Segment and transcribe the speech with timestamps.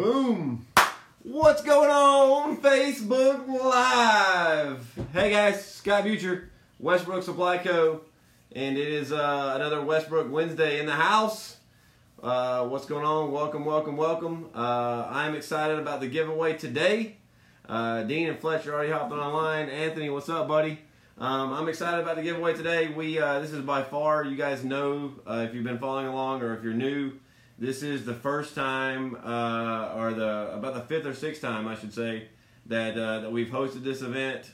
[0.00, 0.66] Boom!
[1.24, 4.98] What's going on Facebook Live?
[5.12, 6.48] Hey guys, Scott Butcher,
[6.78, 8.00] Westbrook Supply Co.
[8.52, 11.58] And it is uh, another Westbrook Wednesday in the house.
[12.22, 13.30] Uh, what's going on?
[13.30, 14.48] Welcome, welcome, welcome.
[14.54, 17.18] Uh, I'm excited about the giveaway today.
[17.68, 19.68] Uh, Dean and Fletcher already hopping online.
[19.68, 20.78] Anthony, what's up, buddy?
[21.18, 22.88] Um, I'm excited about the giveaway today.
[22.88, 26.40] We uh, this is by far, you guys know uh, if you've been following along
[26.40, 27.12] or if you're new,
[27.60, 31.76] this is the first time uh, or the about the fifth or sixth time I
[31.76, 32.28] should say
[32.66, 34.50] that uh, that we've hosted this event,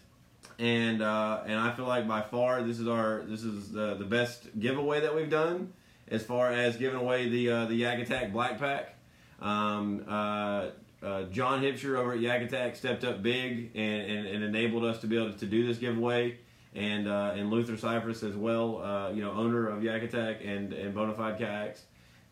[0.58, 4.04] and uh, and I feel like by far this is our this is the, the
[4.04, 5.72] best giveaway that we've done
[6.08, 8.94] as far as giving away the uh, the Yak Attack Black Pack.
[9.40, 10.70] Um, uh,
[11.02, 14.98] uh, John Hipsher over at Yak Attack stepped up big and, and, and enabled us
[15.02, 16.38] to be able to do this giveaway.
[16.74, 20.94] And uh, and Luther Cifers as well, you know, owner of Yak Attack and and
[20.94, 21.82] Bonafide Kayaks,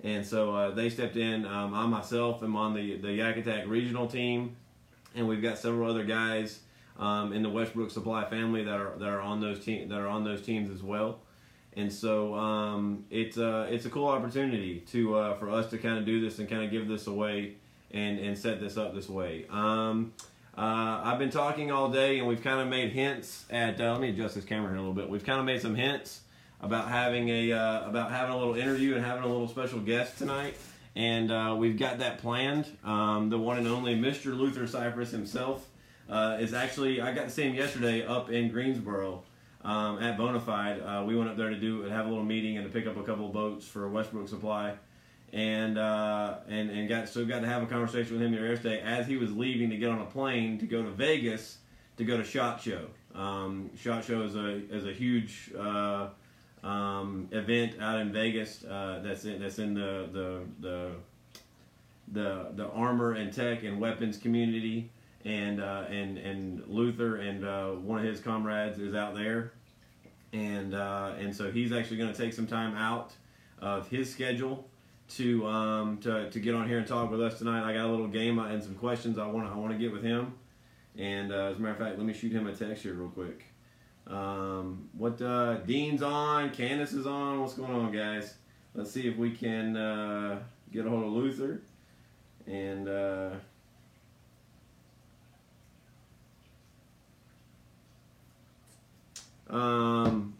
[0.05, 1.47] and so uh, they stepped in.
[1.47, 4.55] Um, I myself am on the the Yak Attack regional team,
[5.17, 6.61] and we've got several other guys
[6.99, 10.07] um, in the Westbrook Supply family that are that are on those team that are
[10.07, 11.21] on those teams as well.
[11.77, 15.99] And so um, it's uh, it's a cool opportunity to uh, for us to kind
[15.99, 17.55] of do this and kind of give this away
[17.91, 19.47] and and set this up this way.
[19.51, 20.13] Um,
[20.57, 23.81] uh, I've been talking all day, and we've kind of made hints at.
[23.81, 25.09] Uh, let me adjust this camera here a little bit.
[25.09, 26.21] We've kind of made some hints
[26.61, 30.19] about having a uh, about having a little interview and having a little special guest
[30.19, 30.57] tonight,
[30.95, 32.67] and uh, we've got that planned.
[32.85, 34.37] Um, the one and only Mr.
[34.37, 35.67] Luther Cifers himself
[36.09, 37.01] uh, is actually.
[37.01, 39.23] I got to see him yesterday up in Greensboro.
[39.63, 42.67] Um, at Bonafide, uh, we went up there to do have a little meeting and
[42.67, 44.75] to pick up a couple of boats for Westbrook Supply
[45.35, 49.07] and uh, and and got so got to have a conversation with him yesterday as
[49.07, 51.59] he was leaving to get on a plane to go to Vegas
[51.97, 52.87] to go to Shot Show.
[53.15, 56.09] Um, Shot Show is a is a huge uh,
[56.65, 60.91] um, event out in Vegas uh, that's in, that's in the the the
[62.13, 64.91] the the armor and tech and weapons community.
[65.27, 69.53] And uh, and and Luther and uh, one of his comrades is out there,
[70.35, 73.13] and uh, and so he's actually going to take some time out
[73.59, 74.69] of his schedule
[75.17, 77.67] to um, to to get on here and talk with us tonight.
[77.67, 80.03] I got a little game and some questions I want I want to get with
[80.03, 80.35] him.
[80.99, 83.09] And uh, as a matter of fact, let me shoot him a text here real
[83.09, 83.54] quick.
[84.07, 87.41] Um, what uh, Dean's on, Candace is on.
[87.41, 88.35] What's going on, guys?
[88.75, 90.41] Let's see if we can uh,
[90.73, 91.63] get a hold of Luther
[92.47, 92.89] and.
[92.89, 93.31] Uh,
[99.49, 100.35] um,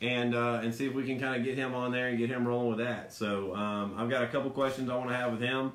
[0.00, 2.28] and uh, and see if we can kind of get him on there and get
[2.28, 3.12] him rolling with that.
[3.12, 5.72] So um, I've got a couple questions I want to have with him,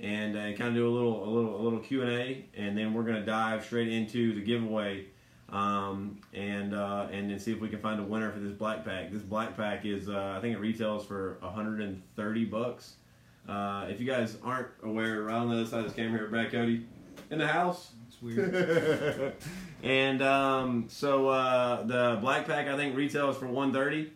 [0.00, 2.76] and uh, kind of do a little a little a little Q and A, and
[2.76, 5.06] then we're gonna dive straight into the giveaway,
[5.52, 8.84] um, and uh, and then see if we can find a winner for this black
[8.84, 9.12] pack.
[9.12, 12.94] This black pack is uh, I think it retails for 130 bucks.
[13.48, 16.28] Uh, if you guys aren't aware, right on the other side of this camera here,
[16.28, 16.86] Brad Cody
[17.30, 17.92] in the house.
[18.08, 19.34] It's weird.
[19.82, 24.10] and um, so uh, the black pack I think retails for 130,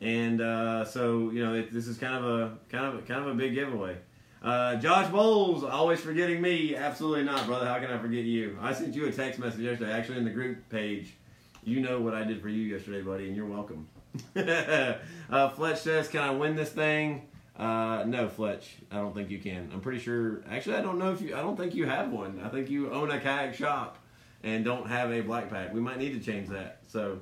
[0.00, 3.28] and uh, so you know it, this is kind of a kind of kind of
[3.28, 3.96] a big giveaway.
[4.42, 6.74] Uh, Josh Bowles, always forgetting me.
[6.74, 7.66] Absolutely not, brother.
[7.66, 8.58] How can I forget you?
[8.60, 11.14] I sent you a text message yesterday, actually in the group page.
[11.62, 13.86] You know what I did for you yesterday, buddy, and you're welcome.
[15.30, 18.76] uh, Fletch says, "Can I win this thing?" Uh, no, Fletch.
[18.90, 19.70] I don't think you can.
[19.74, 20.42] I'm pretty sure.
[20.50, 21.36] Actually, I don't know if you.
[21.36, 22.40] I don't think you have one.
[22.42, 23.98] I think you own a kayak shop
[24.42, 25.74] and don't have a black pack.
[25.74, 26.80] We might need to change that.
[26.86, 27.20] So,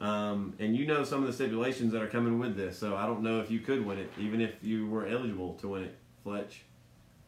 [0.00, 2.78] um, and you know some of the stipulations that are coming with this.
[2.78, 5.68] So I don't know if you could win it, even if you were eligible to
[5.68, 6.62] win it, Fletch.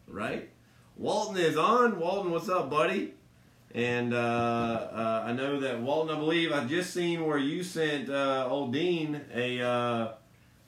[0.09, 0.51] Right?
[0.97, 2.01] Walton is on.
[2.01, 3.15] Walton, what's up, buddy?
[3.75, 6.17] And uh, uh, I know that Walton.
[6.17, 9.61] I believe I just seen where you sent uh, old Dean a.
[9.61, 10.09] Uh,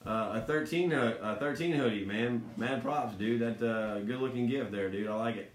[0.07, 2.43] uh, a 13 uh, a 13 hoodie, man.
[2.57, 3.41] Mad props, dude.
[3.41, 5.09] That uh, good looking gift there, dude.
[5.09, 5.53] I like it.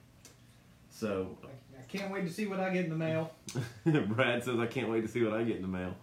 [0.91, 1.38] So,
[1.79, 3.31] I can't wait to see what I get in the mail.
[3.85, 5.95] Brad says I can't wait to see what I get in the mail.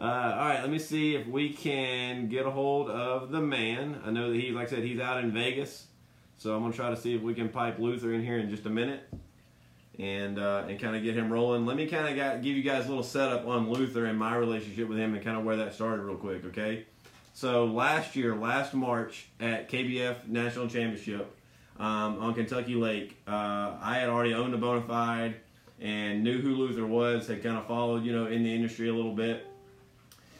[0.00, 4.00] Uh, all right, let me see if we can get a hold of the man.
[4.04, 5.86] I know that he, like I said, he's out in Vegas,
[6.38, 8.64] so I'm gonna try to see if we can pipe Luther in here in just
[8.64, 9.08] a minute,
[9.98, 11.66] and uh, and kind of get him rolling.
[11.66, 14.88] Let me kind of give you guys a little setup on Luther and my relationship
[14.88, 16.86] with him and kind of where that started real quick, okay?
[17.34, 21.36] So last year, last March at KBF National Championship
[21.78, 25.34] um, on Kentucky Lake, uh, I had already owned a Bonafide
[25.80, 27.26] and knew who Luther was.
[27.26, 29.46] Had kind of followed, you know, in the industry a little bit.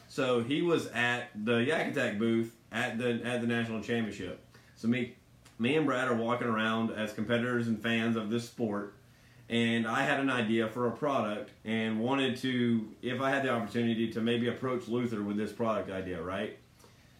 [0.08, 4.44] So he was at the Yak Attack booth at the at the national championship.
[4.76, 5.16] So me,
[5.58, 8.94] me and Brad are walking around as competitors and fans of this sport,
[9.49, 13.50] and I had an idea for a product and wanted to, if I had the
[13.50, 16.58] opportunity, to maybe approach Luther with this product idea, right?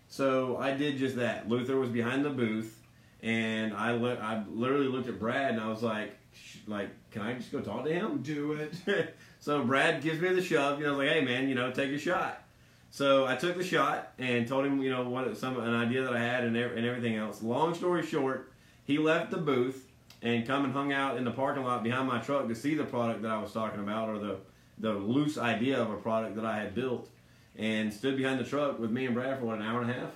[0.09, 1.49] So I did just that.
[1.49, 2.81] Luther was behind the booth,
[3.23, 7.23] and I look, I literally looked at Brad and I was like, sh- like, can
[7.23, 8.23] I just go talk to him?
[8.23, 9.15] Do it.
[9.41, 10.79] so Brad gives me the shove.
[10.81, 12.43] You know, like, hey man, you know, take a shot.
[12.91, 16.13] So I took the shot and told him, you know, what some an idea that
[16.15, 17.43] I had and, and everything else.
[17.43, 18.53] Long story short,
[18.85, 19.87] he left the booth
[20.23, 22.85] and come and hung out in the parking lot behind my truck to see the
[22.85, 24.37] product that I was talking about or the
[24.81, 27.09] the loose idea of a product that I had built,
[27.57, 29.95] and stood behind the truck with me and Brad for what an hour and a
[29.95, 30.13] half.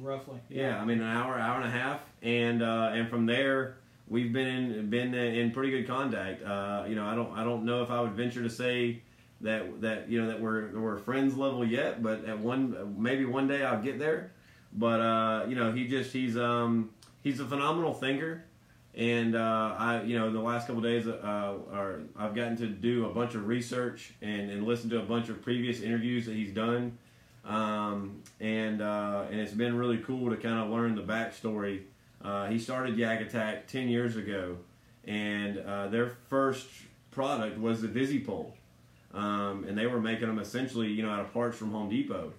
[0.00, 0.38] Roughly.
[0.48, 3.76] Yeah, I mean an hour, hour and a half, and uh, and from there
[4.08, 6.42] we've been in been in pretty good contact.
[6.42, 9.02] Uh, you know, I don't I don't know if I would venture to say
[9.40, 13.48] that that you know that we're we're friends level yet, but at one maybe one
[13.48, 14.32] day I'll get there.
[14.72, 16.90] But uh, you know, he just he's um
[17.22, 18.44] he's a phenomenal thinker,
[18.94, 23.06] and uh, I you know the last couple days uh, are I've gotten to do
[23.06, 26.52] a bunch of research and and listen to a bunch of previous interviews that he's
[26.52, 26.98] done
[27.48, 31.82] um, and uh, and it's been really cool to kind of learn the backstory.
[32.22, 34.58] Uh, he started Yak Attack ten years ago,
[35.06, 36.68] and uh, their first
[37.10, 38.52] product was the VisiPole,
[39.14, 42.32] um, and they were making them essentially, you know, out of parts from Home Depot.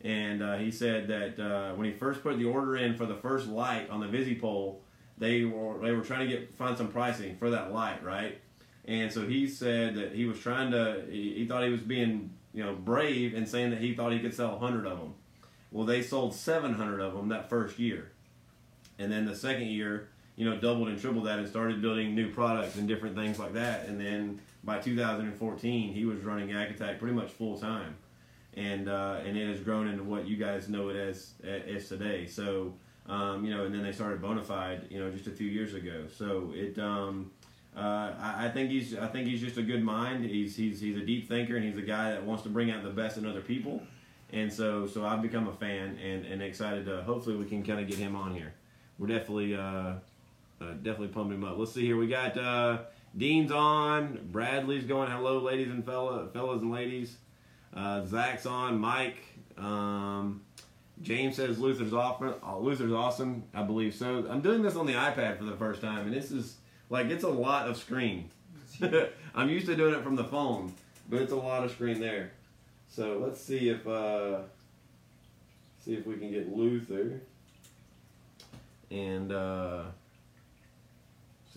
[0.00, 3.16] And uh, he said that uh, when he first put the order in for the
[3.16, 4.76] first light on the VisiPole,
[5.16, 8.40] they were they were trying to get find some pricing for that light, right?
[8.84, 11.04] And so he said that he was trying to.
[11.10, 14.20] He, he thought he was being you know brave and saying that he thought he
[14.20, 15.14] could sell hundred of them.
[15.72, 18.12] Well, they sold seven hundred of them that first year,
[18.98, 22.32] and then the second year, you know, doubled and tripled that and started building new
[22.32, 23.86] products and different things like that.
[23.88, 27.96] And then by 2014, he was running Attack pretty much full time,
[28.54, 32.26] and uh, and it has grown into what you guys know it as as today.
[32.26, 32.74] So.
[33.06, 36.04] Um, you know, and then they started Bonafide, you know, just a few years ago.
[36.14, 37.30] So it, um,
[37.78, 40.24] uh, I, I think he's, I think he's just a good mind.
[40.24, 42.82] He's, he's, he's a deep thinker, and he's a guy that wants to bring out
[42.82, 43.82] the best in other people.
[44.32, 47.02] And so, so I've become a fan and, and excited to.
[47.02, 48.52] Hopefully, we can kind of get him on here.
[48.98, 51.56] We're definitely, uh, uh, definitely pumping him up.
[51.56, 51.96] Let's see here.
[51.96, 52.78] We got uh,
[53.18, 54.28] Dean's on.
[54.30, 55.10] Bradley's going.
[55.10, 57.16] Hello, ladies and fella, fellas and ladies.
[57.74, 58.78] Uh, Zach's on.
[58.78, 59.22] Mike.
[59.56, 60.42] Um,
[61.02, 62.34] James says Luther's awesome.
[62.60, 63.42] Luther's awesome.
[63.52, 64.24] I believe so.
[64.30, 66.56] I'm doing this on the iPad for the first time, and this is
[66.90, 68.30] like it's a lot of screen.
[69.34, 70.72] I'm used to doing it from the phone,
[71.08, 72.30] but it's a lot of screen there.
[72.88, 74.38] So let's see if uh,
[75.84, 77.20] see if we can get Luther,
[78.92, 79.82] and uh,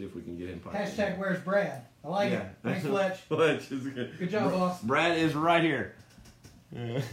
[0.01, 0.59] see if we can get him.
[0.59, 1.86] Hashtag where's Brad?
[2.03, 2.44] I like it.
[2.63, 3.18] Thanks, Fletch.
[3.21, 4.18] Fletch is good.
[4.18, 4.81] Good job, boss.
[4.81, 5.94] Brad is right here.
[6.74, 7.03] Just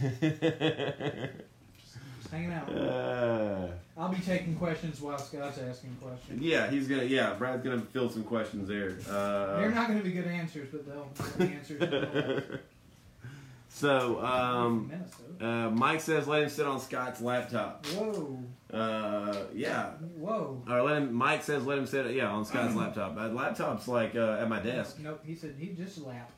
[2.31, 2.69] hanging out.
[2.75, 6.41] Uh, I'll be taking questions while Scott's asking questions.
[6.41, 7.03] yeah, he's gonna.
[7.03, 8.97] Yeah, Brad's gonna field some questions there.
[9.09, 12.59] Uh, They're not going to be good answers, but they'll they'll be answers.
[13.69, 14.91] so, um,
[15.39, 17.85] uh, Mike says let him sit on Scott's laptop.
[17.87, 18.39] Whoa.
[18.73, 19.91] Uh, yeah.
[20.17, 20.61] Whoa.
[20.69, 21.13] Or let him.
[21.13, 22.13] Mike says let him sit.
[22.13, 23.17] Yeah, on Scott's laptop.
[23.17, 24.97] Uh, laptop's like uh, at my desk.
[24.99, 25.21] Nope.
[25.25, 26.29] He said he just lap.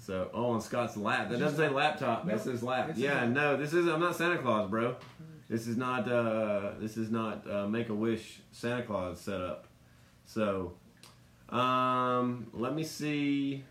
[0.00, 1.28] So, oh, on Scott's lap.
[1.30, 2.26] That doesn't say laptop.
[2.26, 2.40] That Nope.
[2.44, 2.88] says lap.
[2.90, 3.86] It's Yeah, no, this is.
[3.86, 4.96] I'm not Santa Claus, bro.
[5.48, 6.10] This is not.
[6.10, 9.66] Uh, this is not uh, Make a Wish Santa Claus setup.
[10.24, 10.72] So,
[11.50, 13.62] um, let me see.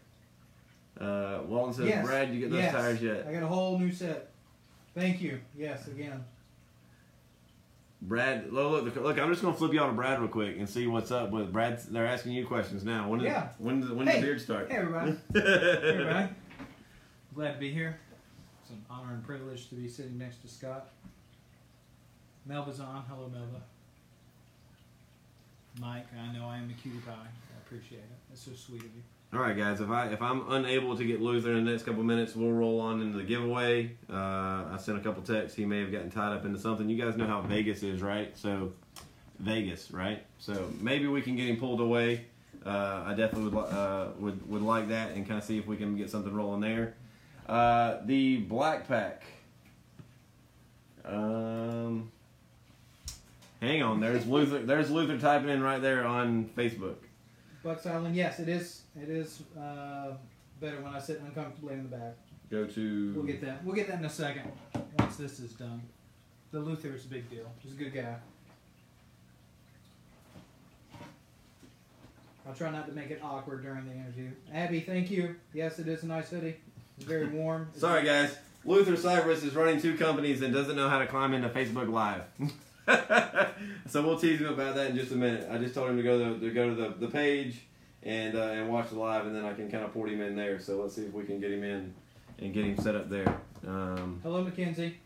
[0.99, 2.05] Uh, Walton says, Yes.
[2.05, 2.71] Brad, you get those yes.
[2.73, 3.25] tires yet?
[3.27, 4.29] I got a whole new set.
[4.95, 5.39] Thank you.
[5.57, 6.23] Yes, again.
[8.05, 10.67] Brad, look, look, look, I'm just gonna flip you on to Brad real quick and
[10.69, 11.79] see what's up with Brad.
[11.89, 13.07] They're asking you questions now.
[13.09, 13.49] When did Yeah.
[13.57, 14.19] when did when did Hey.
[14.21, 14.69] the beard start?
[14.69, 15.11] Hey, everybody.
[15.33, 16.29] Hey, everybody.
[17.33, 17.97] Glad to be here.
[18.61, 20.89] It's an honor and privilege to be sitting next to Scott.
[22.47, 23.03] Melva's on.
[23.07, 23.61] Hello, Melva.
[25.79, 27.13] Mike, I know I am a cutie pie.
[27.13, 28.09] I appreciate it.
[28.29, 29.01] That's so sweet of you.
[29.33, 29.81] All right, guys.
[29.81, 32.79] If I if I'm unable to get Luther in the next couple minutes, we'll roll
[32.79, 33.89] on into the giveaway.
[34.07, 35.57] Uh, I sent a couple texts.
[35.57, 36.87] He may have gotten tied up into something.
[36.87, 38.37] You guys know how Vegas is, right?
[38.37, 38.73] So
[39.39, 40.23] Vegas, right?
[40.37, 42.25] So maybe we can get him pulled away.
[42.63, 45.77] Uh, I definitely would, uh, would would like that and kind of see if we
[45.77, 46.93] can get something rolling there.
[47.49, 49.23] Uh, the Black Pack.
[51.03, 52.11] Um,
[53.59, 53.99] hang on.
[53.99, 54.59] There's Luther.
[54.59, 56.97] There's Luther typing in right there on Facebook.
[57.63, 58.82] Bucks Island, yes, it is.
[59.01, 60.11] It is uh,
[60.61, 62.15] better when I sit uncomfortably in the back.
[62.51, 63.13] Go to.
[63.15, 63.63] We'll get that.
[63.63, 64.51] We'll get that in a second.
[64.99, 65.81] Once this is done.
[66.51, 67.45] The Luther is a big deal.
[67.59, 68.15] He's a good guy.
[72.47, 74.29] I'll try not to make it awkward during the interview.
[74.53, 75.35] Abby, thank you.
[75.53, 76.57] Yes, it is a nice city.
[76.97, 77.63] It's very warm.
[77.69, 78.37] It's- Sorry, guys.
[78.65, 82.21] Luther Cifers is running two companies and doesn't know how to climb into Facebook Live.
[83.89, 85.47] so we'll tease him about that in just a minute.
[85.51, 87.61] I just told him to go to, to go to the, the page
[88.05, 90.35] and uh, and watch the live, and then I can kind of port him in
[90.35, 90.59] there.
[90.59, 91.93] So let's see if we can get him in
[92.39, 93.37] and get him set up there.
[93.67, 94.97] Um, Hello, Mackenzie.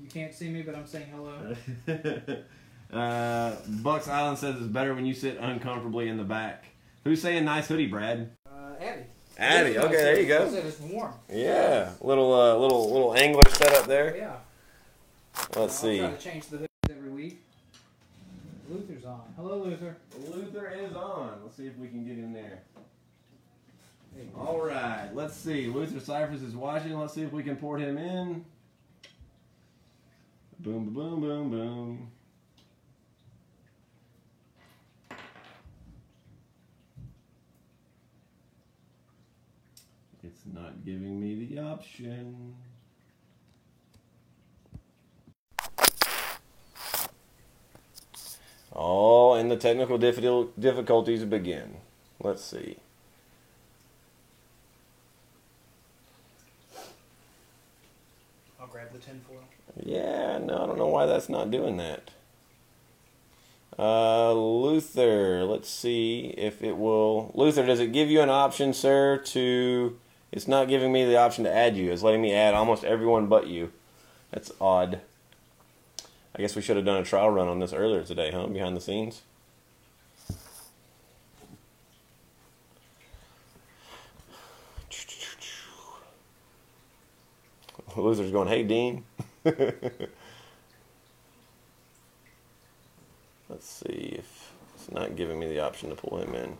[0.00, 1.54] You can't see me, but I'm saying hello.
[2.92, 6.66] Uh, Bucks Island says it's better when you sit uncomfortably in the back.
[7.04, 8.30] Who's saying nice hoodie, Brad?
[8.46, 9.02] Uh, Abby.
[9.38, 9.78] Abby.
[9.78, 10.44] Okay, there you go.
[10.52, 11.14] it's warm.
[11.32, 14.14] Yeah, little uh, little little angler setup there.
[14.14, 14.34] Yeah.
[15.34, 16.00] Let's I'll see.
[16.00, 17.42] try to change the hoodies every week.
[18.68, 19.34] Luther's on.
[19.36, 19.96] Hello, Luther.
[20.30, 21.40] Luther is on.
[21.42, 22.62] Let's see if we can get him there.
[24.14, 24.40] There you go.
[24.40, 25.66] All right, let's see.
[25.66, 26.98] Luther Cifers is watching.
[26.98, 28.44] Let's see if we can port him in.
[30.60, 32.10] Boom, boom, boom, boom.
[40.24, 42.54] It's not giving me the option.
[48.74, 51.76] Oh, and the technical difficulties begin.
[52.20, 52.76] Let's see.
[58.60, 59.40] I'll grab the tinfoil.
[59.84, 62.10] Yeah, no, I don't know why that's not doing that.
[63.78, 67.32] Uh, Luther, let's see if it will.
[67.34, 69.98] Luther, does it give you an option, sir, to.
[70.30, 71.92] It's not giving me the option to add you.
[71.92, 73.70] It's letting me add almost everyone but you.
[74.30, 75.00] That's odd.
[76.34, 78.46] I guess we should have done a trial run on this earlier today, huh?
[78.46, 79.22] Behind the scenes.
[87.94, 89.04] Luther's going, hey, Dean.
[89.44, 89.58] Let's
[93.60, 96.56] see if it's not giving me the option to pull him in.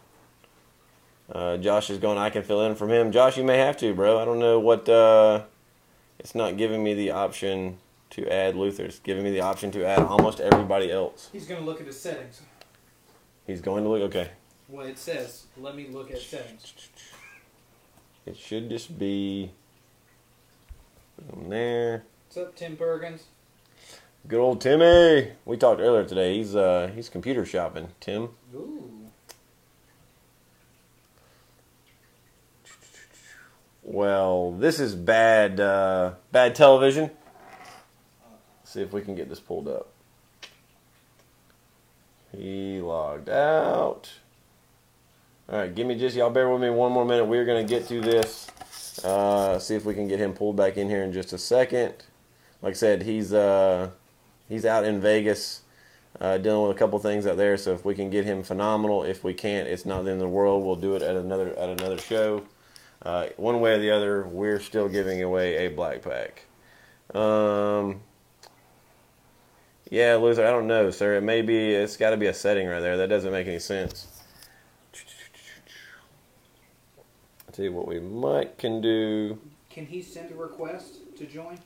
[1.30, 3.10] Uh, Josh is going, I can fill in from him.
[3.12, 4.18] Josh, you may have to, bro.
[4.18, 4.88] I don't know what.
[4.88, 5.44] Uh,
[6.18, 7.78] it's not giving me the option
[8.12, 11.30] to add Luther's, giving me the option to add almost everybody else.
[11.32, 12.42] He's going to look at his settings.
[13.46, 14.02] He's going to look.
[14.02, 14.30] Okay.
[14.68, 16.74] Well, it says, let me look at settings.
[18.26, 19.50] It should just be.
[21.18, 22.04] Boom there.
[22.26, 23.24] What's up, Tim Perkins?
[24.28, 25.32] Good old Timmy.
[25.44, 26.36] We talked earlier today.
[26.36, 27.88] He's uh he's computer shopping.
[27.98, 28.28] Tim.
[28.54, 28.90] Ooh.
[33.82, 37.10] Well, this is bad uh, bad television.
[38.72, 39.88] See if we can get this pulled up.
[42.36, 44.10] He logged out.
[45.48, 47.26] All right, give me just y'all bear with me one more minute.
[47.26, 48.48] We're gonna get to this.
[49.04, 51.94] Uh, see if we can get him pulled back in here in just a second.
[52.62, 53.90] Like I said, he's uh,
[54.48, 55.62] he's out in Vegas
[56.20, 57.56] uh, dealing with a couple things out there.
[57.58, 60.64] So if we can get him phenomenal, if we can't, it's not of the world.
[60.64, 62.44] We'll do it at another at another show.
[63.02, 66.44] Uh, one way or the other, we're still giving away a black pack.
[67.14, 68.00] Um,
[69.92, 70.46] yeah, loser.
[70.46, 71.16] I don't know, sir.
[71.16, 72.96] It may be, it's got to be a setting right there.
[72.96, 74.06] That doesn't make any sense.
[77.46, 79.38] I'll tell you what we might can do.
[79.68, 81.58] Can he send a request to join?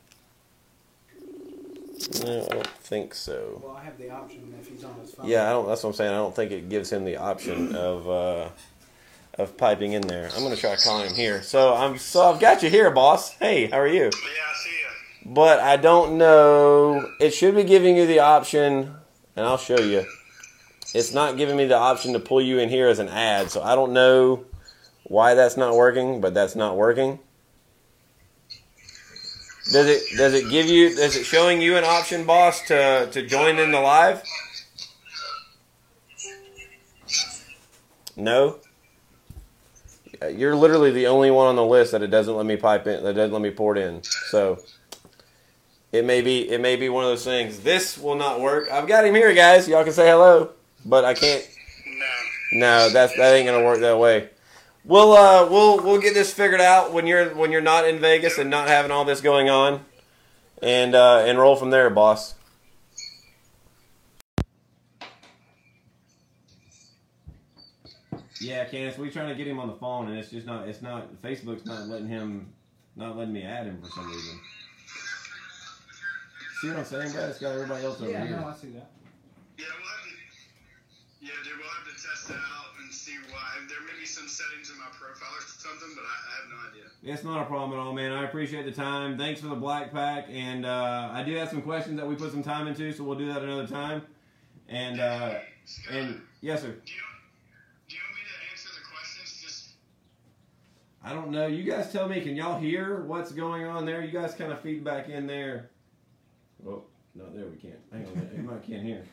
[2.25, 3.63] No, I don't think so.
[3.65, 5.29] Well, I have the option if he's on his phone.
[5.29, 5.69] Yeah, I don't.
[5.69, 6.11] That's what I'm saying.
[6.11, 8.49] I don't think it gives him the option of uh,
[9.39, 10.31] of piping in there.
[10.35, 11.43] I'm gonna try calling him here.
[11.43, 13.31] So I'm so I've got you here, boss.
[13.35, 14.05] Hey, how are you?
[14.05, 14.76] Yeah, I see you.
[15.29, 17.11] But I don't know.
[17.19, 18.95] It should be giving you the option,
[19.35, 20.05] and I'll show you.
[20.95, 23.61] It's not giving me the option to pull you in here as an ad, so
[23.61, 24.45] I don't know
[25.03, 27.19] why that's not working, but that's not working.
[29.73, 33.27] Does it does it give you is it showing you an option, boss, to, to
[33.27, 34.23] join in the live?
[38.15, 38.61] No.
[40.31, 43.03] You're literally the only one on the list that it doesn't let me pipe in
[43.03, 44.05] that doesn't let me port in.
[44.31, 44.61] So
[45.99, 47.61] it may be it may be one of those things.
[47.61, 48.71] This will not work.
[48.71, 49.69] I've got him here, guys.
[49.69, 50.51] Y'all can say hello,
[50.85, 51.47] but I can't.
[52.53, 52.61] No.
[52.61, 54.31] No, that's that ain't gonna work that way.
[54.85, 58.39] We'll uh we'll we'll get this figured out when you're when you're not in Vegas
[58.39, 59.85] and not having all this going on,
[60.63, 62.35] and uh, and roll from there, boss.
[68.41, 70.69] Yeah, Candace, we trying to get him on the phone, and it's just not.
[70.69, 71.21] It's not.
[71.23, 72.53] Facebook's not letting him,
[72.95, 74.39] not letting me add him for some reason.
[76.61, 77.31] See what I'm saying, Brad?
[77.31, 78.37] It's got everybody else over Yeah, here.
[78.41, 78.91] no, I see that.
[79.59, 80.11] Yeah, we'll have to.
[81.21, 83.41] Yeah, dude, we'll have to test that out and see why.
[83.69, 86.71] There may be some settings in my profile or something, but I, I have no
[86.71, 87.15] idea.
[87.15, 88.13] It's not a problem at all, man.
[88.13, 89.19] I appreciate the time.
[89.19, 92.31] Thanks for the black pack, and uh, I do have some questions that we put
[92.33, 94.03] some time into, so we'll do that another time.
[94.69, 96.69] And uh, Scott, and yes, sir.
[96.69, 96.81] do you
[97.89, 99.43] do you want me to answer the questions?
[99.45, 99.69] Just
[101.05, 101.47] I don't know.
[101.47, 102.21] You guys tell me.
[102.23, 104.03] Can y'all hear what's going on there?
[104.03, 105.71] You guys kind of feedback in there.
[106.65, 106.85] Oh,
[107.15, 107.81] no, there we can't.
[107.93, 108.33] Hang on, a minute.
[108.37, 109.05] you might can't hear.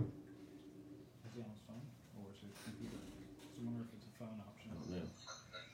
[0.00, 0.04] Is
[1.34, 1.82] he on his phone?
[2.18, 2.96] Or is it computer?
[2.96, 4.70] I wonder if it's a phone option.
[4.70, 5.04] I don't know.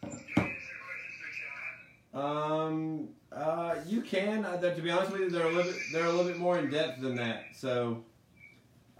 [0.02, 2.24] you want me to answer questions for chat?
[2.24, 4.44] Um, uh, you can.
[4.44, 6.58] Uh, to be honest with you, they're a little bit, they're a little bit more
[6.58, 7.44] in depth than that.
[7.54, 8.04] So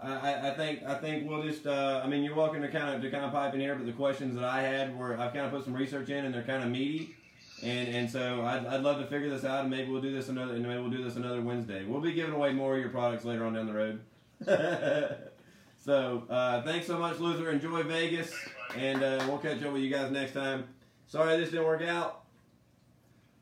[0.01, 1.67] I, I, I think I think we'll just.
[1.67, 3.85] Uh, I mean, you're welcome to kind of to kind of pipe in here, but
[3.85, 6.43] the questions that I had were I've kind of put some research in, and they're
[6.43, 7.15] kind of meaty.
[7.63, 10.27] And, and so I'd, I'd love to figure this out, and maybe we'll do this
[10.27, 11.85] another, and maybe we'll do this another Wednesday.
[11.85, 14.01] We'll be giving away more of your products later on down the road.
[15.79, 17.49] so uh, thanks so much, Luther.
[17.49, 18.33] Enjoy Vegas,
[18.75, 20.67] and uh, we'll catch up with you guys next time.
[21.07, 22.23] Sorry this didn't work out.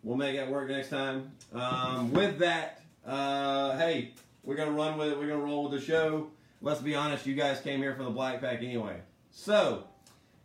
[0.03, 1.31] We'll make it work next time.
[1.53, 4.11] Um, with that, uh, hey,
[4.43, 5.17] we're gonna run with it.
[5.17, 6.29] We're gonna roll with the show.
[6.61, 9.01] Let's be honest, you guys came here for the black pack anyway.
[9.31, 9.85] So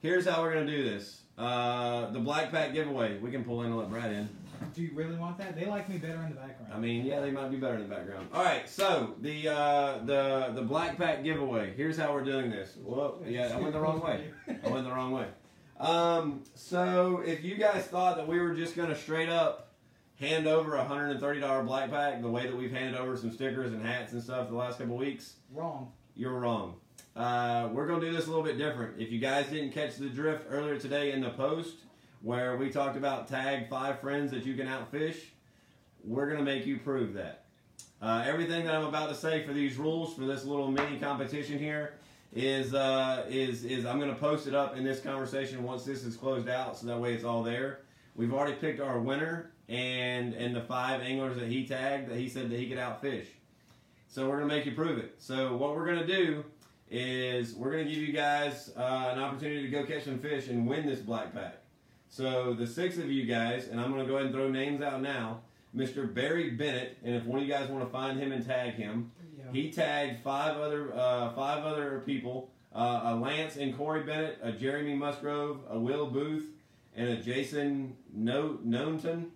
[0.01, 1.23] here's how we're gonna do this.
[1.39, 3.19] Uh, the black pack giveaway.
[3.19, 4.29] We can pull in and let Brad in.
[4.75, 5.55] Do you really want that?
[5.55, 6.73] They like me better in the background.
[6.73, 8.29] I mean, yeah, they might be better in the background.
[8.33, 11.75] All right, so the uh, the the black pack giveaway.
[11.77, 12.77] Here's how we're doing this.
[12.83, 14.31] Whoa, yeah, I went the wrong way.
[14.49, 15.27] I went the wrong way.
[15.79, 19.75] Um, so if you guys thought that we were just gonna straight up
[20.19, 23.15] hand over a hundred and thirty dollar black pack the way that we've handed over
[23.19, 25.93] some stickers and hats and stuff the last couple weeks, Wrong.
[26.15, 26.77] you're wrong.
[27.17, 29.01] Uh, we're gonna do this a little bit different.
[29.01, 31.77] If you guys didn't catch the drift earlier today in the post
[32.21, 35.17] where we talked about tag five friends that you can outfish,
[36.05, 37.47] we're gonna make you prove that.
[38.03, 41.59] Uh, everything that I'm about to say for these rules for this little mini competition
[41.59, 41.95] here
[42.35, 46.17] is uh, is is I'm gonna post it up in this conversation once this is
[46.17, 47.81] closed out, so that way it's all there.
[48.15, 52.29] We've already picked our winner and and the five anglers that he tagged that he
[52.29, 53.29] said that he could outfish.
[54.07, 55.15] So we're gonna make you prove it.
[55.17, 56.45] So what we're gonna do
[56.91, 60.67] is we're gonna give you guys uh, an opportunity to go catch some fish and
[60.67, 61.57] win this black pack.
[62.09, 65.03] So the six of you guys, and I'm gonna go ahead and throw names out
[65.03, 65.41] now.
[65.75, 66.13] Mr.
[66.13, 69.11] Barry Bennett, and if one of you guys want to find him and tag him,
[69.37, 69.45] Yeah.
[69.53, 74.53] he tagged five other uh, five other people: uh, a Lance and Corey Bennett, a
[74.53, 76.47] Jeremy Musgrove, a Will Booth,
[76.95, 79.33] and a Jason no- Knowlton,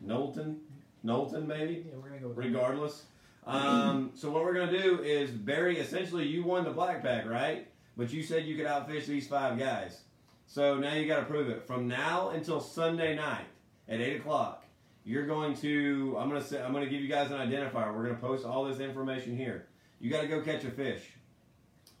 [0.00, 0.60] Knowlton,
[1.02, 1.84] Knowlton maybe.
[1.86, 3.04] yeah, we're gonna go Regardless.
[3.46, 5.78] Um, so what we're gonna do is Barry.
[5.78, 7.68] Essentially, you won the black pack, right?
[7.96, 10.00] But you said you could outfish these five guys.
[10.46, 11.62] So now you got to prove it.
[11.66, 13.46] From now until Sunday night
[13.88, 14.64] at eight o'clock,
[15.04, 16.16] you're going to.
[16.18, 16.62] I'm gonna say.
[16.62, 17.94] I'm gonna give you guys an identifier.
[17.94, 19.66] We're gonna post all this information here.
[20.00, 21.02] You got to go catch a fish.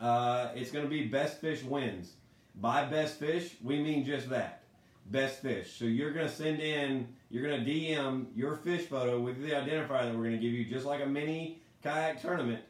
[0.00, 2.12] Uh, it's gonna be best fish wins.
[2.54, 4.64] By best fish, we mean just that.
[5.06, 5.72] Best fish.
[5.78, 7.08] So you're gonna send in.
[7.32, 10.84] You're gonna DM your fish photo with the identifier that we're gonna give you, just
[10.84, 12.60] like a mini kayak tournament.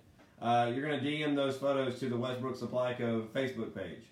[0.41, 3.27] Uh, you're gonna DM those photos to the Westbrook Supply Co.
[3.35, 4.05] Facebook page,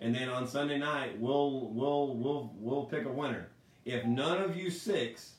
[0.00, 3.50] and then on Sunday night we'll we'll we'll we'll pick a winner.
[3.84, 5.34] If none of you six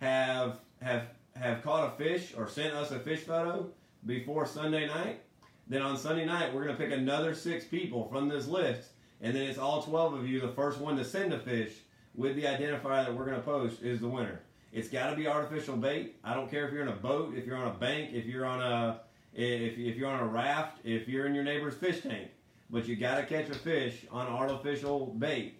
[0.00, 3.70] have have have caught a fish or sent us a fish photo
[4.04, 5.20] before Sunday night,
[5.68, 8.88] then on Sunday night we're gonna pick another six people from this list,
[9.20, 10.40] and then it's all twelve of you.
[10.40, 11.74] The first one to send a fish
[12.18, 14.40] with the identifier that we're gonna post is the winner.
[14.72, 16.16] It's got to be artificial bait.
[16.22, 18.44] I don't care if you're in a boat, if you're on a bank, if you're
[18.44, 19.00] on a
[19.32, 22.28] if, if you're on a raft, if you're in your neighbor's fish tank,
[22.70, 25.58] but you got to catch a fish on artificial bait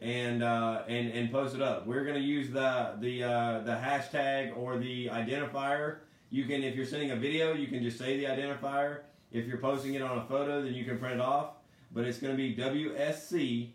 [0.00, 1.86] and uh, and and post it up.
[1.86, 5.96] We're gonna use the the uh, the hashtag or the identifier.
[6.30, 9.00] You can if you're sending a video, you can just say the identifier.
[9.32, 11.54] If you're posting it on a photo, then you can print it off.
[11.92, 13.70] But it's gonna be WSC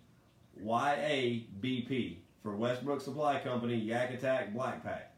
[0.63, 5.13] YABP for Westbrook Supply Company Yak Attack Black Pack.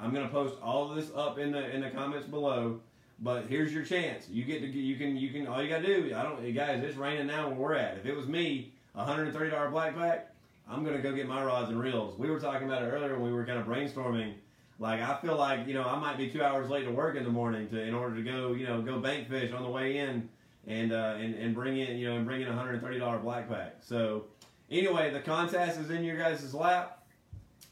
[0.00, 2.80] I'm gonna post all of this up in the in the comments below.
[3.20, 4.28] But here's your chance.
[4.28, 6.14] You get to you can you can all you gotta do.
[6.14, 6.82] I don't guys.
[6.84, 7.98] It's raining now where we're at.
[7.98, 10.32] If it was me, a hundred and thirty dollar black pack,
[10.68, 12.16] I'm gonna go get my rods and reels.
[12.18, 14.34] We were talking about it earlier when we were kind of brainstorming.
[14.78, 17.24] Like I feel like you know I might be two hours late to work in
[17.24, 19.98] the morning to in order to go you know go bank fish on the way
[19.98, 20.28] in
[20.68, 23.00] and uh, and and bring in you know and bring in a hundred and thirty
[23.00, 23.78] dollar black pack.
[23.80, 24.26] So
[24.70, 27.04] anyway, the contest is in your guys' lap.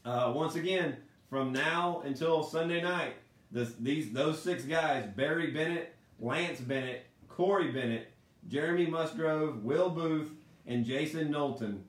[0.05, 0.97] Uh, once again,
[1.29, 3.15] from now until Sunday night,
[3.51, 8.11] this, these those six guys: Barry Bennett, Lance Bennett, Corey Bennett,
[8.47, 10.31] Jeremy Musgrove, Will Booth,
[10.65, 11.83] and Jason Knowlton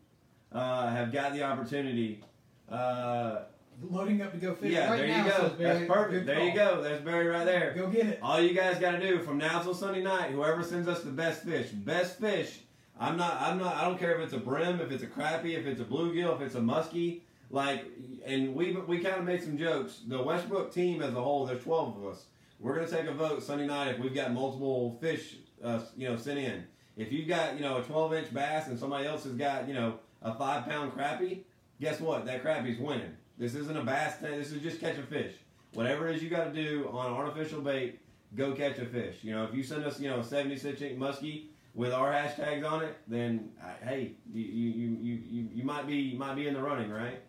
[0.52, 2.22] uh, have got the opportunity.
[2.70, 3.40] Uh,
[3.80, 5.24] Loading up to go fish yeah, right there now.
[5.24, 5.48] you so go.
[5.54, 6.26] very- That's perfect.
[6.26, 6.82] There you go.
[6.82, 7.72] That's Barry right there.
[7.76, 8.18] Go get it.
[8.20, 11.12] All you guys got to do from now till Sunday night, whoever sends us the
[11.12, 12.58] best fish, best fish.
[12.98, 13.40] I'm not.
[13.40, 13.76] I'm not.
[13.76, 16.34] I don't care if it's a brim, if it's a crappie, if it's a bluegill,
[16.36, 17.20] if it's a muskie.
[17.50, 17.86] Like,
[18.26, 20.00] and we we kind of made some jokes.
[20.06, 22.24] The Westbrook team as a whole, there's 12 of us.
[22.60, 26.16] We're gonna take a vote Sunday night if we've got multiple fish, uh, you know,
[26.16, 26.64] sent in.
[26.96, 29.74] If you've got you know a 12 inch bass and somebody else has got you
[29.74, 31.42] know a five pound crappie,
[31.80, 32.26] guess what?
[32.26, 33.16] That crappie's winning.
[33.38, 34.36] This isn't a bass thing.
[34.36, 35.34] This is just catch a fish.
[35.74, 38.00] Whatever it is you got to do on artificial bait,
[38.34, 39.18] go catch a fish.
[39.22, 41.44] You know, if you send us, you know, a 76 inch muskie
[41.78, 45.94] with our hashtags on it, then uh, hey, you you, you, you, you might be
[45.96, 47.22] you might be in the running, right?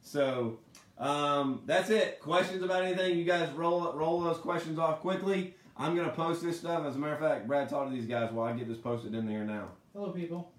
[0.00, 0.58] So
[0.98, 2.20] Um, that's it.
[2.20, 3.16] Questions about anything?
[3.16, 5.54] You guys roll roll those questions off quickly.
[5.76, 6.84] I'm gonna post this stuff.
[6.84, 9.14] As a matter of fact, Brad, talk to these guys while I get this posted
[9.14, 9.68] in there now.
[9.94, 10.52] Hello, people.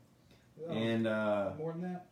[0.67, 2.05] Oh, And uh, more than that.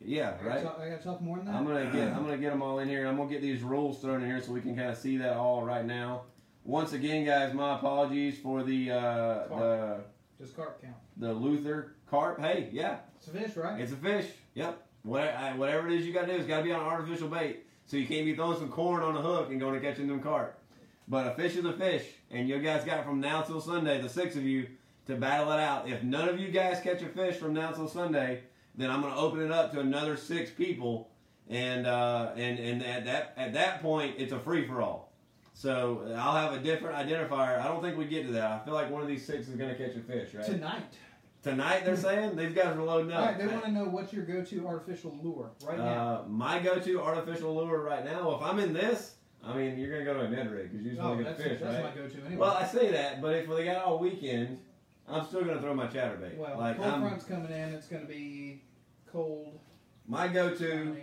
[0.00, 0.62] yeah, I gotta, right.
[0.62, 1.54] talk, I gotta talk more than that.
[1.56, 3.06] I'm gonna get I'm gonna get them all in here.
[3.08, 5.36] I'm gonna get these rules thrown in here so we can kind of see that
[5.36, 6.22] all right now.
[6.64, 10.04] Once again, guys, my apologies for the uh, the
[10.42, 10.96] Just carp count.
[11.18, 12.40] the Luther carp.
[12.40, 13.80] Hey, yeah, It's a fish, right?
[13.80, 14.26] it's a fish.
[14.54, 14.84] Yep.
[15.04, 17.28] What, I, whatever it is you got to do, it's got to be on artificial
[17.28, 17.64] bait.
[17.86, 20.20] So you can't be throwing some corn on a hook and going and catching them
[20.20, 20.58] carp.
[21.06, 24.08] But a fish is a fish, and you guys got from now till Sunday, the
[24.08, 24.66] six of you,
[25.06, 25.88] to battle it out.
[25.88, 28.42] If none of you guys catch a fish from now till Sunday,
[28.74, 31.10] then I'm going to open it up to another six people,
[31.48, 35.11] and uh, and and at that at that point, it's a free for all.
[35.54, 37.60] So I'll have a different identifier.
[37.60, 38.50] I don't think we get to that.
[38.50, 40.44] I feel like one of these six is going to catch a fish, right?
[40.44, 40.94] Tonight.
[41.42, 43.26] Tonight, they're saying these guys are loading up.
[43.26, 45.84] Right, they want to know what's your go-to artificial lure right now.
[45.84, 50.04] Uh, my go-to artificial lure right now, if I'm in this, I mean, you're gonna
[50.04, 51.82] go to a Ned rig because you just oh, want to get that's, fish, that's
[51.82, 51.96] right?
[51.96, 52.36] my go-to anyway.
[52.36, 54.60] Well, I say that, but if they got all weekend,
[55.08, 56.36] I'm still gonna throw my chatterbait.
[56.36, 57.74] Well, like cold I'm, front's coming in.
[57.74, 58.62] It's going to be
[59.10, 59.58] cold.
[60.06, 60.96] my go-to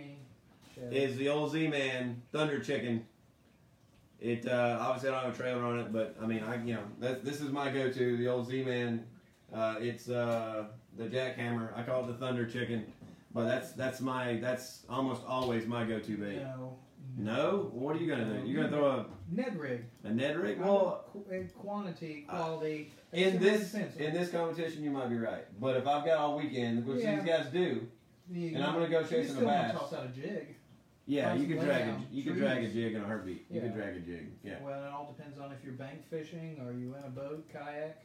[0.90, 3.04] is the old Z-Man Thunder Chicken.
[4.20, 6.74] It uh, obviously I don't have a trailer on it, but I mean, I you
[6.74, 9.04] know, that, this is my go-to, the old Z-Man.
[9.52, 10.64] Uh, it's uh,
[10.98, 11.76] the jackhammer.
[11.76, 12.84] I call it the Thunder Chicken,
[13.32, 16.36] but that's that's my that's almost always my go-to bait.
[16.36, 16.76] No.
[17.16, 18.48] No, what are you gonna do?
[18.48, 19.84] You're gonna throw a Ned rig.
[20.04, 20.60] a, Ned rig?
[20.60, 22.92] Well, in quantity, uh, quality.
[23.12, 25.44] in this in this competition, you might be right.
[25.60, 27.16] But if I've got all weekend, which Yeah.
[27.16, 27.86] these guys do,
[28.30, 29.72] You- and I'm gonna go chasing a bass.
[29.72, 30.54] toss out a jig.
[31.06, 33.46] Yeah, you can drag a, you can drag a jig in a heartbeat.
[33.50, 34.30] You can drag a jig.
[34.44, 34.56] Yeah.
[34.62, 38.04] Well, it all depends on if you're bank fishing or you in a boat, kayak.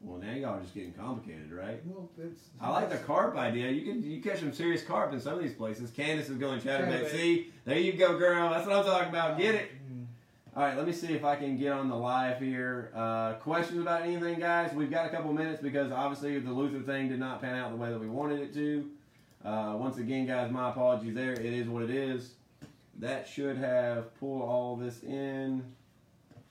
[0.00, 1.84] Well, now y'all are just getting complicated, right?
[1.84, 2.40] Well, it's.
[2.60, 3.70] I like the carp idea.
[3.70, 5.90] You can you catch some serious carp in some of these places.
[5.90, 6.60] Candace is going.
[6.60, 7.10] Chatterbait.
[7.10, 8.50] See, there you go, girl.
[8.50, 9.38] That's what I'm talking about.
[9.38, 9.70] Get it.
[9.92, 10.06] Mm.
[10.56, 12.92] All right, let me see if I can get on the live here.
[12.94, 14.72] Uh, questions about anything, guys?
[14.72, 17.76] We've got a couple minutes because obviously the Luther thing did not pan out the
[17.76, 18.88] way that we wanted it to.
[19.48, 21.32] Uh, once again, guys, my apologies there.
[21.32, 22.34] It is what it is.
[22.98, 25.64] That should have pulled all this in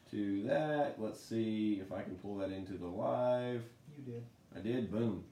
[0.09, 0.95] to that.
[0.97, 3.61] Let's see if I can pull that into the live.
[3.95, 4.23] You did.
[4.55, 4.91] I did.
[4.91, 5.23] Boom.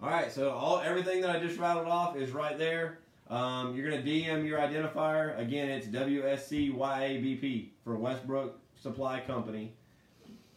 [0.00, 0.30] All right.
[0.30, 3.00] So all everything that I just rattled off is right there.
[3.28, 5.36] Um, you're gonna DM your identifier.
[5.40, 9.72] Again, it's WSCYABP for Westbrook Supply Company.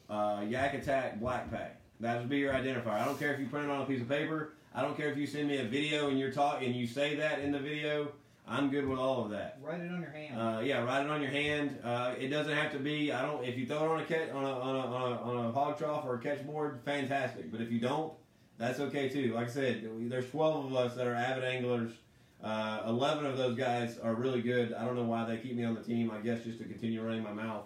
[0.08, 1.82] Uh, Yak Attack Black Pack.
[2.02, 3.02] That would be your identifier.
[3.02, 4.55] I don't care if you print it on a piece of paper.
[4.76, 7.16] I don't care if you send me a video and you're talk and you say
[7.16, 8.12] that in the video.
[8.46, 9.58] I'm good with all of that.
[9.64, 10.40] Write it on your hand.
[10.40, 11.80] Uh, yeah, write it on your hand.
[11.82, 13.12] Uh, it doesn't have to be.
[13.12, 13.44] I don't.
[13.46, 15.52] If you throw it on a catch on a on a, on a, on a
[15.54, 17.52] hog trough or a catch board, fantastic.
[17.52, 18.14] But if you don't,
[18.58, 19.34] that's okay too.
[19.34, 21.92] Like I said, there's 12 of us that are avid anglers.
[22.44, 24.74] Uh, 11 of those guys are really good.
[24.74, 26.12] I don't know why they keep me on the team.
[26.12, 27.64] I guess just to continue running my mouth.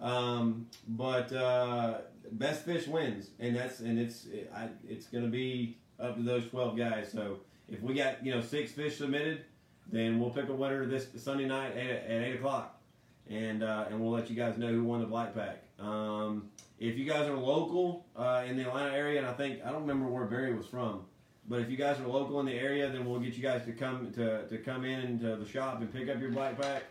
[0.00, 1.98] Um, but uh,
[2.30, 6.22] best fish wins, and that's and it's it, I, it's going to be up to
[6.22, 7.10] those 12 guys.
[7.12, 9.44] So if we got you know six fish submitted
[9.90, 12.80] then we'll pick a winner this Sunday night at, at eight o'clock,
[13.28, 15.62] and uh, and we'll let you guys know who won the black pack.
[15.78, 19.70] Um, if you guys are local uh, in the Atlanta area, and I think I
[19.70, 21.04] don't remember where Barry was from,
[21.48, 23.72] but if you guys are local in the area, then we'll get you guys to
[23.72, 26.84] come to, to come in into the shop and pick up your black pack.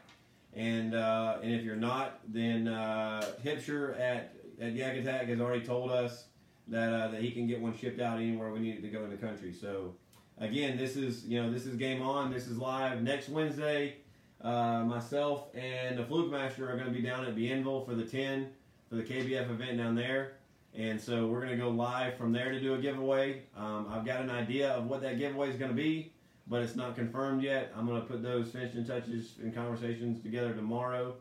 [0.54, 5.92] And uh, and if you're not, then uh, at at Yak Attack has already told
[5.92, 6.26] us
[6.72, 9.04] that uh, that he can get one shipped out anywhere we need it to go
[9.04, 9.54] in the country.
[9.54, 9.94] So
[10.40, 12.32] again, this is you know this is game on.
[12.32, 13.98] This is live next Wednesday.
[14.42, 18.04] Uh, myself and the Fluke Master are going to be down at Bienville for the
[18.04, 18.50] 10
[18.90, 20.38] for the KBF event down there,
[20.74, 23.44] and so we're going to go live from there to do a giveaway.
[23.56, 26.12] Um, I've got an idea of what that giveaway is going to be,
[26.48, 27.72] but it's not confirmed yet.
[27.78, 31.14] I'm going to put those finishing touches and conversations together tomorrow,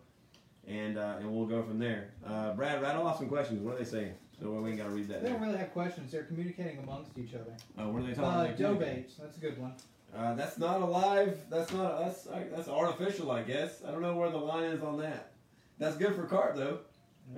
[0.67, 2.13] and uh, and we'll go from there.
[2.27, 3.61] Uh, Brad, rattle off some questions.
[3.61, 4.15] What are they saying?
[4.41, 5.23] So we ain't got to read that.
[5.23, 5.49] they don't there.
[5.49, 6.11] really have questions.
[6.11, 7.53] They're communicating amongst each other.
[7.79, 8.57] Uh, what are they talking Uh, about?
[8.59, 9.15] dough baits.
[9.17, 9.75] That's a good one.
[10.17, 11.39] Uh, that's not alive.
[11.51, 11.99] That's not.
[12.01, 13.83] That's that's artificial, I guess.
[13.87, 15.33] I don't know where the line is on that.
[15.79, 16.79] That's good for carp though.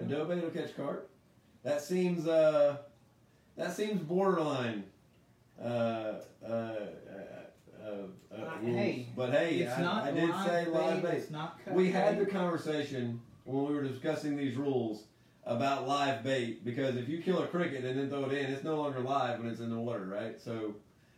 [0.00, 1.10] A dough bait will catch carp.
[1.64, 2.26] That seems.
[2.26, 2.78] Uh,
[3.56, 4.84] that seems borderline.
[5.60, 7.86] Uh, uh, uh, uh, uh,
[8.34, 8.76] Uh, rules.
[8.76, 11.16] hey, but hey, it's I, not I did live say live bait, bait.
[11.18, 12.32] It's not cut We had the bait.
[12.32, 15.04] conversation when we were discussing these rules
[15.44, 18.64] about live bait because if you kill a cricket and then throw it in, it's
[18.64, 20.40] no longer live when it's in the water, right?
[20.40, 20.74] So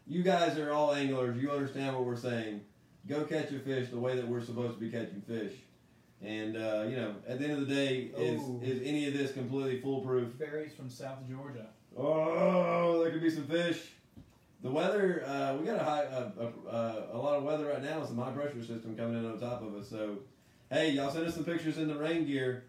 [0.06, 1.40] you guys are all anglers.
[1.40, 2.62] You understand what we're saying.
[3.06, 5.52] Go catch a fish the way that we're supposed to be catching fish.
[6.22, 9.32] And uh, you know, at the end of the day, is is any of this
[9.32, 10.38] completely foolproof?
[10.38, 11.66] Berries from South Georgia.
[11.96, 13.92] Oh, there could be some fish.
[14.62, 16.30] the weather, uh, we got a, high, a,
[16.74, 18.04] a, a lot of weather right now.
[18.04, 19.88] Some high pressure system coming in on top of us.
[19.90, 20.20] So,
[20.70, 22.64] hey, y'all send us some pictures in the rain gear.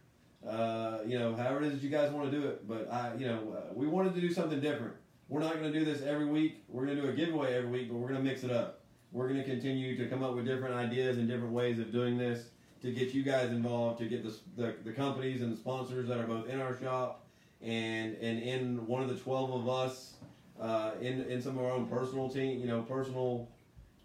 [0.47, 2.67] Uh, you know, however it is that you guys want to do it.
[2.67, 4.93] But I, you know, uh, we wanted to do something different.
[5.27, 6.63] We're not going to do this every week.
[6.67, 8.81] We're going to do a giveaway every week, but we're going to mix it up.
[9.12, 12.17] We're going to continue to come up with different ideas and different ways of doing
[12.17, 12.49] this
[12.81, 16.19] to get you guys involved, to get the, the, the companies and the sponsors that
[16.19, 17.25] are both in our shop
[17.62, 20.13] and and in one of the 12 of us
[20.60, 23.49] uh, in in some of our own personal team, you know, personal,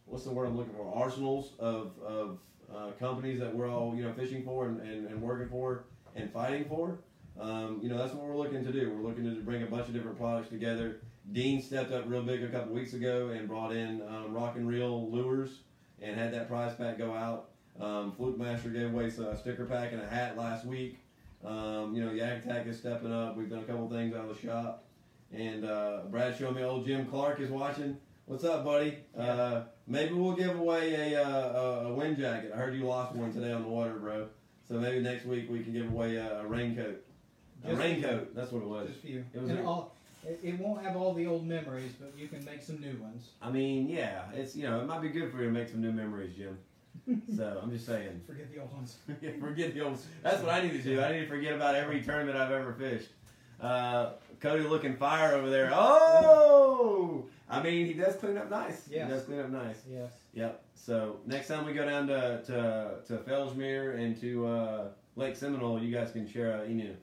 [0.06, 0.92] what's the word I'm looking for?
[0.94, 2.38] Arsenals of of
[2.74, 6.32] uh, companies that we're all you know fishing for and, and, and working for and
[6.32, 6.98] fighting for.
[7.40, 8.90] Um, you know, that's what we're looking to do.
[8.90, 11.00] We're looking to bring a bunch of different products together.
[11.32, 14.68] Dean stepped up real big a couple weeks ago and brought in um, Rock and
[14.68, 15.60] Reel lures
[16.02, 17.50] and had that prize pack go out.
[17.80, 20.98] Um, Fluke Master gave away a sticker pack and a hat last week.
[21.44, 23.36] Um, you know, Yak Attack is stepping up.
[23.36, 24.84] We've done a couple things out of the shop.
[25.32, 27.96] And uh, Brad showed me old Jim Clark is watching.
[28.26, 28.98] What's up, buddy?
[29.16, 32.52] Uh, maybe we'll give away a, uh, a wind jacket.
[32.54, 34.28] I heard you lost one today on the water, bro.
[34.70, 37.02] So maybe next week we can give away a, a raincoat.
[37.64, 38.34] A Just raincoat.
[38.36, 38.88] That's what it was.
[38.88, 39.24] Just for you.
[39.34, 39.92] It was and a- all,
[40.24, 43.30] it, it won't have all the old memories, but you can make some new ones.
[43.42, 45.80] I mean, yeah, it's you know it might be good for you to make some
[45.80, 46.56] new memories, Jim.
[47.36, 48.20] so I'm just saying.
[48.26, 48.96] Forget the old ones.
[49.20, 49.98] Yeah, forget the old.
[50.22, 51.02] That's what I need to do.
[51.02, 53.08] I need to forget about every tournament I've ever fished.
[53.60, 55.70] Uh, Cody looking fire over there.
[55.72, 58.86] Oh, I mean he does clean up nice.
[58.88, 59.08] Yes.
[59.08, 59.82] He does clean up nice.
[59.90, 60.12] Yes.
[60.34, 60.62] Yep.
[60.74, 64.84] So next time we go down to to, to Fellsmere and to uh,
[65.16, 66.94] Lake Seminole, you guys can share a emu.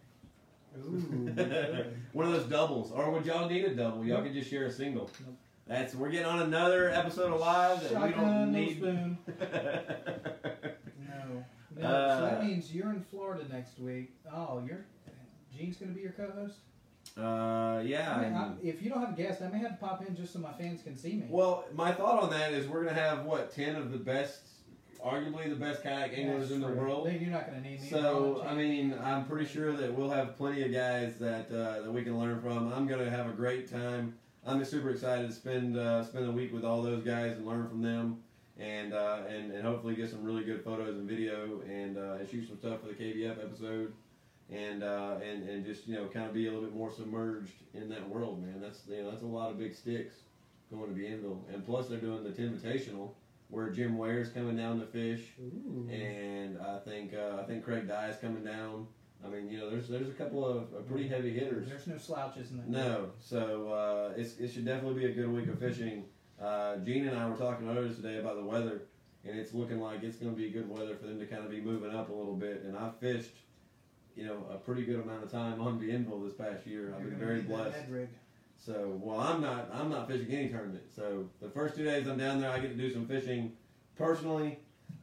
[0.85, 1.31] Ooh.
[1.35, 1.97] good.
[2.13, 4.05] One of those doubles, or would y'all need a double?
[4.05, 4.25] Y'all Nope.
[4.27, 5.09] could just share a single.
[5.25, 5.35] Nope.
[5.67, 8.77] That's we're getting on another episode of live that we Shotgun, don't no need.
[8.77, 9.17] spoon.
[10.99, 11.43] No.
[11.75, 11.81] No.
[11.81, 14.11] so Uh, that means you're in Florida next week.
[14.33, 14.85] Oh, you're.
[15.55, 16.55] Gene's going to be your co-host.
[17.17, 18.15] Uh, yeah.
[18.15, 20.15] I mean, I, if you don't have a guest, I may have to pop in
[20.15, 21.25] just so my fans can see me.
[21.29, 24.41] Well, my thought on that is we're gonna have what ten of the best,
[25.03, 27.11] arguably the best kayak anglers in the world.
[27.11, 27.87] You're not going to name me.
[27.89, 31.91] So I mean, I'm pretty sure that we'll have plenty of guys that uh, that
[31.91, 32.71] we can learn from.
[32.71, 34.13] I'm gonna have a great time.
[34.45, 37.45] I'm just super excited to spend uh, spend a week with all those guys and
[37.45, 38.19] learn from them,
[38.57, 42.29] and uh, and and hopefully get some really good photos and video and uh, and
[42.29, 43.91] shoot some stuff for the KBF episode,
[44.51, 47.53] and uh, and and just you know kind of be a little bit more submerged
[47.73, 48.61] in that world, man.
[48.61, 50.15] That's you know that's a lot of big sticks
[50.71, 53.11] going to Bienville, and plus they're doing the Invitational
[53.49, 55.87] where Jim Ware's coming down to fish Ooh.
[55.89, 58.87] and I think uh, I think Craig Dye is coming down.
[59.25, 61.67] I mean, you know, there's there's a couple of, of pretty heavy hitters.
[61.67, 62.69] There's no slouches in that.
[62.69, 66.05] No, so uh, it's, it should definitely be a good week of fishing.
[66.39, 68.83] Uh, Gene and I were talking earlier today about the weather,
[69.25, 71.49] and it's looking like it's going to be good weather for them to kind of
[71.49, 72.61] be moving up a little bit.
[72.63, 73.33] And I fished,
[74.17, 76.93] you know, a pretty good amount of time on Bienville this past year.
[76.95, 77.77] I've You're been very blessed.
[78.57, 79.69] So, well, I'm not.
[79.71, 80.83] I'm not fishing any tournament.
[80.93, 83.53] So the first two days I'm down there, I get to do some fishing
[83.95, 84.57] personally.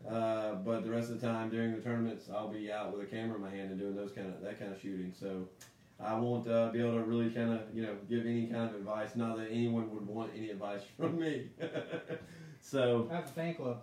[0.09, 3.11] Uh, but the rest of the time during the tournaments, I'll be out with a
[3.11, 5.15] camera in my hand and doing those kind of that kind of shooting.
[5.19, 5.49] So
[6.01, 8.75] I won't uh, be able to really kind of you know give any kind of
[8.75, 9.15] advice.
[9.15, 11.51] Not that anyone would want any advice from me.
[12.61, 13.83] so I have a fan club.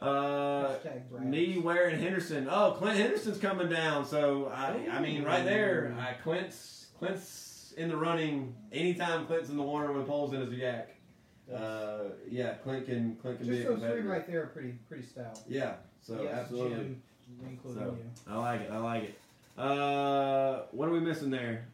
[0.00, 0.74] Uh,
[1.20, 2.48] me, and Henderson.
[2.50, 4.04] Oh, Clint Henderson's coming down.
[4.04, 8.54] So I, I mean, right there, I, Clint's Clint's in the running.
[8.72, 10.94] Anytime Clint's in the water with poles in his yak,
[11.54, 14.08] uh, yeah, Clint can Clint can be Just a those three competitor.
[14.08, 15.40] right there are pretty pretty stout.
[15.48, 17.02] Yeah, so yes, absolutely, Jim,
[17.48, 18.32] including So, you.
[18.32, 18.70] I like it.
[18.72, 19.18] I like it.
[19.56, 21.66] Uh, what are we missing there?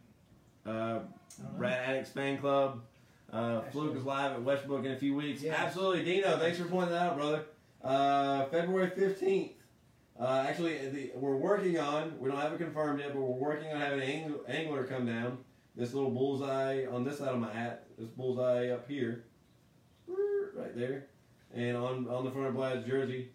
[0.67, 1.59] Uh, I don't know.
[1.59, 2.83] Rat Addicts Fan Club.
[3.33, 5.45] Uh, Fluke is live at Westbrook in a few weeks.
[5.45, 6.37] Absolutely, Dino.
[6.37, 7.45] Thanks for pointing that out, brother.
[7.83, 9.53] Uh, February fifteenth.
[10.19, 12.19] Uh, actually, the, we're working on.
[12.19, 15.07] We don't have it confirmed yet, but we're working on having an ang- angler come
[15.07, 15.39] down.
[15.77, 17.87] This little bullseye on this side of my hat.
[17.97, 19.25] This bullseye up here,
[20.55, 21.07] right there,
[21.55, 23.31] and on on the front of Brad's jersey.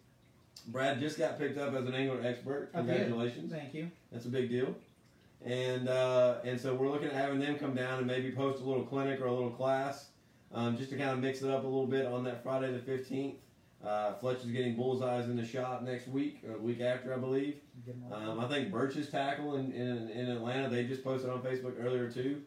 [0.68, 2.72] Brad just got picked up as an angler expert.
[2.74, 3.52] Congratulations.
[3.52, 3.90] Thank you.
[4.12, 4.76] That's a big deal.
[5.44, 8.66] And uh, and so we're looking at having them come down and maybe post a
[8.66, 10.10] little clinic or a little class,
[10.54, 12.80] um, just to kind of mix it up a little bit on that Friday the
[12.80, 13.36] fifteenth.
[13.86, 17.58] Uh, Fletch is getting bullseyes in the shop next week or week after, I believe.
[17.86, 18.32] Get 'em all.
[18.32, 20.70] Um, I think Birch's tackle in, in, in Atlanta.
[20.70, 22.42] They just posted on Facebook earlier too.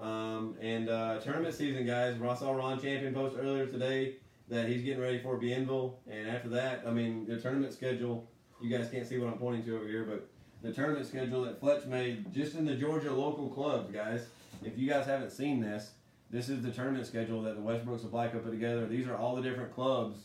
[0.00, 2.20] Um, and uh, tournament season, guys.
[2.20, 4.16] I saw Ron Champion post earlier today
[4.48, 5.98] that he's getting ready for Bienville.
[6.10, 8.28] And after that, I mean, the tournament schedule.
[8.60, 10.28] You guys can't see what I'm pointing to over here, but
[10.62, 14.26] the tournament schedule that Fletch made just in the Georgia local clubs, guys.
[14.62, 15.92] If you guys haven't seen this,
[16.30, 18.86] this is the tournament schedule that the Westbrook Supply Co put together.
[18.86, 20.18] These are all the different clubs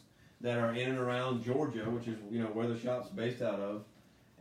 [0.45, 3.59] that are in and around Georgia, which is you know where the shop's based out
[3.59, 3.83] of.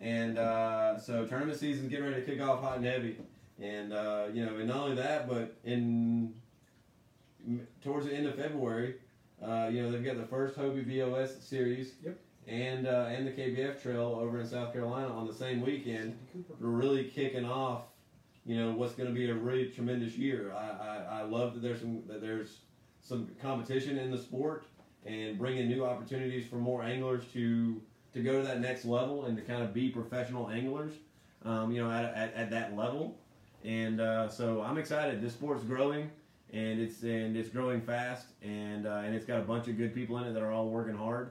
[0.02, 3.16] And uh, so tournament season's getting ready to kick off hot and heavy.
[3.60, 6.34] And uh, you know, and not only that, but in
[7.82, 8.96] towards the end of February,
[9.42, 11.94] uh, you know they've got the first Hobie BOS series.
[12.04, 12.18] Yep.
[12.48, 16.18] And uh, and the KBF Trail over in South Carolina on the same weekend.
[16.60, 17.84] We're really kicking off,
[18.44, 20.52] you know, what's going to be a really tremendous year.
[20.52, 22.58] I, I, I love that there's some that there's
[23.00, 24.66] some competition in the sport
[25.04, 27.80] and bringing new opportunities for more anglers to
[28.12, 30.92] to go to that next level and to kind of be professional anglers,
[31.44, 33.18] um, you know, at, at, at that level.
[33.64, 35.20] And uh, so I'm excited.
[35.20, 36.10] This sport's growing
[36.52, 39.92] and it's and it's growing fast and uh, and it's got a bunch of good
[39.94, 41.30] people in it that are all working hard.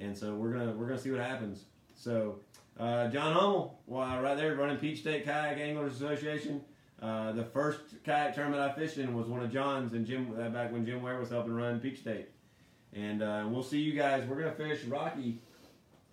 [0.00, 1.64] And so we're gonna we're gonna see what happens.
[1.94, 2.40] So
[2.78, 6.60] uh, John Hummel, well, right there, running Peach State Kayak Anglers Association.
[7.00, 10.48] Uh, the first kayak tournament I fished in was one of John's, and Jim uh,
[10.48, 12.28] back when Jim Ware was helping run Peach State.
[12.94, 14.26] And uh, we'll see you guys.
[14.28, 15.40] We're gonna finish Rocky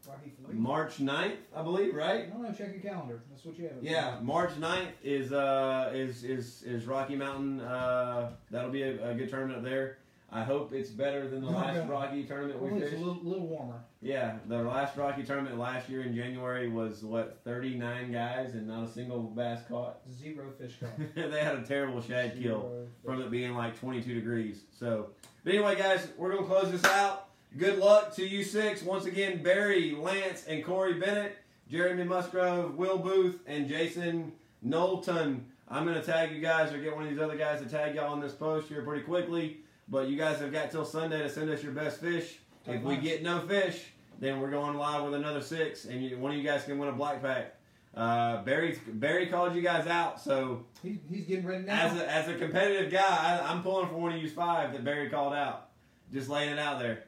[0.07, 0.31] Rocky.
[0.51, 2.33] March 9th, I believe, right?
[2.33, 3.21] No, no, check your calendar.
[3.29, 3.77] That's what you have.
[3.81, 7.61] Yeah, March 9th is uh is is is Rocky Mountain.
[7.61, 9.97] Uh, that'll be a, a good tournament up there.
[10.33, 11.89] I hope it's better than the Oh, last God.
[11.89, 13.83] Rocky tournament we Well, it's a little, little warmer.
[14.01, 18.83] Yeah, the last Rocky tournament last year in January was what 39 guys and not
[18.83, 19.97] a single bass caught.
[20.09, 20.97] Zero fish caught.
[21.15, 24.61] they had a terrible shad kill Zero from it being like 22 degrees.
[24.79, 25.09] So,
[25.43, 27.27] but anyway, guys, we're gonna close this out.
[27.57, 29.43] Good luck to you six once again.
[29.43, 31.35] Barry, Lance, and Corey Bennett,
[31.69, 35.45] Jeremy Musgrove, Will Booth, and Jason Knowlton.
[35.67, 38.11] I'm gonna tag you guys or get one of these other guys to tag y'all
[38.13, 39.57] on this post here pretty quickly.
[39.91, 42.39] But you guys have got till Sunday to send us your best fish.
[42.65, 43.83] If we get no fish,
[44.19, 46.87] then we're going live with another six, and you, one of you guys can win
[46.87, 47.47] a BlackPak.
[47.93, 51.87] Uh, Barry Barry called you guys out, so He, he's getting ready now.
[51.87, 54.85] as a, as a competitive guy, I, I'm pulling for one of you five that
[54.85, 55.71] Barry called out.
[56.13, 57.03] Just laying it out there.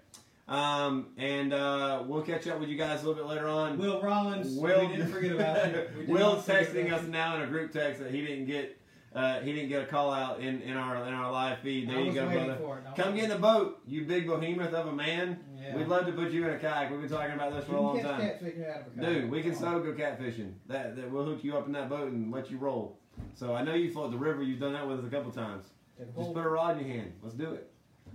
[0.50, 3.78] Um, and uh, we'll catch up with you guys a little bit later on.
[3.78, 4.58] Will Rollins.
[4.58, 5.88] Will, we didn't forget about you.
[6.14, 8.78] Will's texting us now in a group text that he didn't get.
[9.14, 11.88] Uh, he didn't get a call out in, in our in our live feed.
[11.88, 12.58] There you go, brother.
[12.96, 15.40] Come get in the boat, you big behemoth of a man.
[15.56, 15.76] Yeah.
[15.76, 16.92] We'd love to put you in a kayak.
[16.92, 18.22] We've been talking about this for a long time.
[18.22, 19.02] out of a.
[19.02, 20.54] Dude, we can so go catfishing.
[20.68, 23.00] That, that we'll hook you up in that boat and let you roll.
[23.36, 24.42] So I know you float the river.
[24.42, 25.66] You've done that with us a couple times.
[26.00, 27.14] Just put a rod in your hand.
[27.22, 27.72] Let's do it.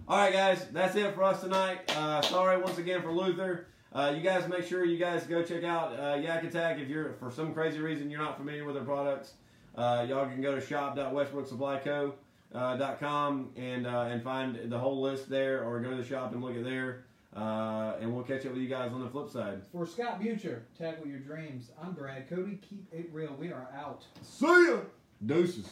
[0.08, 0.66] All right, guys.
[0.72, 1.90] That's it for us tonight.
[1.96, 3.68] Uh, sorry once again for Luther.
[3.92, 7.14] Uh, you guys make sure you guys go check out uh, Yak Attack if you're
[7.14, 9.34] for some crazy reason you're not familiar with their products.
[9.78, 15.78] Uh, y'all can go to shop.westbrooksupplyco.com and uh, and find the whole list there, or
[15.78, 17.04] go to the shop and look at there.
[17.36, 19.62] Uh, and we'll catch up with you guys on the flip side.
[19.70, 21.70] For Scott Butcher, tackle your dreams.
[21.80, 22.58] I'm Brad Cody.
[22.68, 23.36] Keep it real.
[23.38, 24.04] We are out.
[24.22, 24.78] See ya.
[25.24, 25.68] Deuces.